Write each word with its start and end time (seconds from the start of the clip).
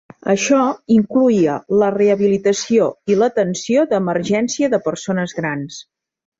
Això 0.31 0.61
incloïa 0.95 1.57
la 1.81 1.89
rehabilitació 1.97 2.89
i 3.13 3.19
l'atenció 3.21 3.87
d'emergència 3.95 4.73
de 4.75 4.85
persones 4.91 5.41
grans. 5.45 5.83